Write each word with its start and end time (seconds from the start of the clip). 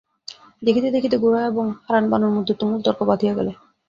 দেখিতে 0.61 0.89
দেখিতে 0.91 1.15
গোরা 1.17 1.41
এবং 1.47 1.65
হারানবাবুর 1.85 2.35
মধ্যে 2.37 2.53
তুমুল 2.59 2.79
তর্ক 2.85 2.99
বাধিয়া 3.09 3.33
গেল। 3.35 3.47